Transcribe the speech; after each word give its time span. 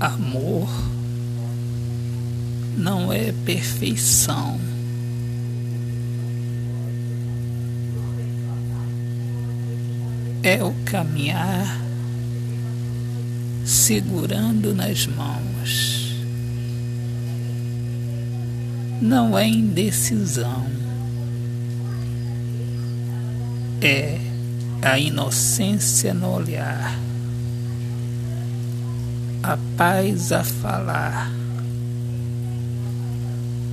Amor 0.00 0.68
não 2.76 3.12
é 3.12 3.32
perfeição. 3.44 4.60
É 10.44 10.62
o 10.62 10.72
caminhar 10.84 11.80
segurando 13.64 14.72
nas 14.72 15.06
mãos. 15.06 16.14
Não 19.02 19.36
é 19.36 19.48
indecisão. 19.48 20.66
É 23.82 24.20
a 24.80 24.96
inocência 24.98 26.14
no 26.14 26.32
olhar 26.32 26.96
a 29.48 29.56
paz 29.78 30.30
a 30.30 30.44
falar 30.44 31.32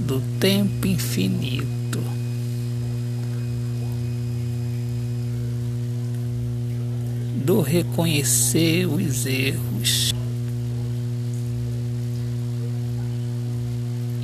do 0.00 0.18
tempo 0.40 0.86
infinito. 0.86 2.02
Do 7.44 7.60
reconhecer 7.60 8.86
os 8.86 9.26
erros 9.26 10.14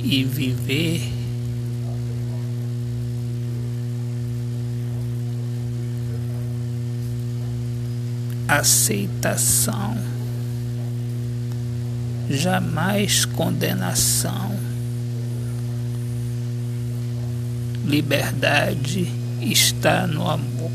e 0.03 0.23
viver 0.23 1.01
aceitação 8.47 10.14
jamais 12.29 13.25
condenação. 13.25 14.55
Liberdade 17.85 19.07
está 19.41 20.07
no 20.07 20.29
amor. 20.29 20.71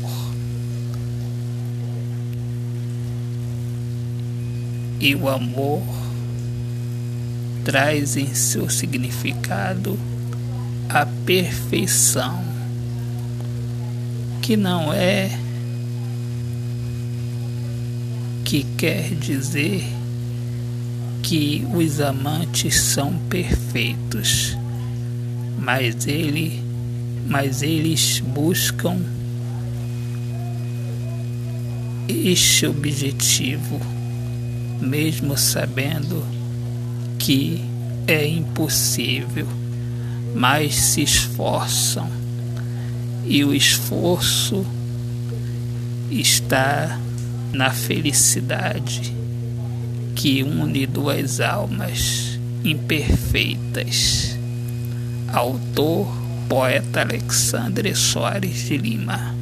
E 4.99 5.15
o 5.15 5.27
amor 5.27 5.83
traz 7.65 8.15
em 8.15 8.33
seu 8.33 8.69
significado 8.69 9.99
a 10.87 11.05
perfeição, 11.05 12.43
que 14.41 14.55
não 14.55 14.93
é 14.93 15.29
que 18.43 18.63
quer 18.77 19.15
dizer 19.15 20.00
que 21.21 21.65
os 21.73 21.99
amantes 22.01 22.79
são 22.79 23.13
perfeitos, 23.29 24.57
mas 25.59 26.07
ele, 26.07 26.61
mas 27.27 27.61
eles 27.61 28.19
buscam 28.19 28.99
este 32.07 32.65
objetivo, 32.65 33.79
mesmo 34.81 35.37
sabendo 35.37 36.25
que 37.19 37.63
é 38.07 38.27
impossível, 38.27 39.47
mas 40.35 40.75
se 40.75 41.03
esforçam 41.03 42.09
e 43.25 43.43
o 43.45 43.53
esforço 43.53 44.65
está 46.09 46.99
na 47.53 47.69
felicidade 47.69 49.20
que 50.21 50.43
une 50.43 50.85
duas 50.85 51.39
almas 51.39 52.37
imperfeitas. 52.63 54.37
Autor, 55.33 56.05
poeta 56.47 57.01
Alexandre 57.01 57.95
Soares 57.95 58.69
de 58.69 58.77
Lima. 58.77 59.40